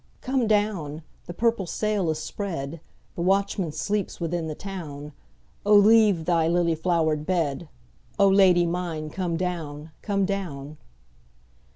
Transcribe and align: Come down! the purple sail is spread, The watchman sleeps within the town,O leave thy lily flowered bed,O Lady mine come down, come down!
Come 0.21 0.47
down! 0.47 1.03
the 1.27 1.33
purple 1.35 1.67
sail 1.67 2.09
is 2.09 2.17
spread, 2.17 2.81
The 3.13 3.21
watchman 3.21 3.71
sleeps 3.71 4.19
within 4.19 4.47
the 4.47 4.55
town,O 4.55 5.75
leave 5.75 6.25
thy 6.25 6.47
lily 6.47 6.73
flowered 6.73 7.27
bed,O 7.27 8.27
Lady 8.27 8.65
mine 8.65 9.11
come 9.11 9.37
down, 9.37 9.91
come 10.01 10.25
down! 10.25 10.79